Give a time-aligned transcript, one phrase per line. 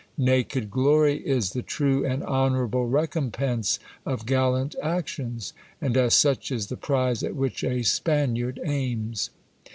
[0.17, 6.51] Naked glory is the true and hon ourable recompense of gallant actions, and as such
[6.51, 9.29] is the prize at which a Spaniard aims.